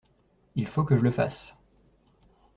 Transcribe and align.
Il 0.55 0.65
faut 0.65 0.83
que 0.83 0.97
je 0.97 1.03
le 1.03 1.11
fasse. 1.11 1.55